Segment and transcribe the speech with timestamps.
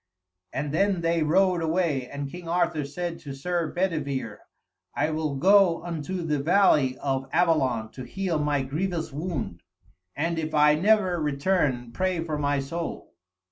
[0.51, 4.39] And then they rowed away, and King Arthur said to Sir Bedivere,
[4.95, 9.61] "I will go unto the valley of Avalon to heal my grievous wound,
[10.15, 13.13] and if I never return, pray for my soul."